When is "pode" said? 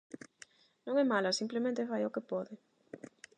2.31-2.53